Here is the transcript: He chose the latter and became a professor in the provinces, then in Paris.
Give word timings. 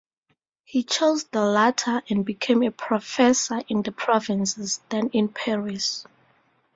He 0.63 0.81
chose 0.81 1.25
the 1.25 1.45
latter 1.45 2.01
and 2.09 2.25
became 2.25 2.63
a 2.63 2.71
professor 2.71 3.61
in 3.69 3.83
the 3.83 3.91
provinces, 3.91 4.81
then 4.89 5.09
in 5.09 5.27
Paris. 5.27 6.07